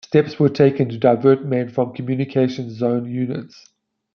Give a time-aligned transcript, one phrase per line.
[0.03, 3.69] Steps were taken to divert men from Communications Zone units.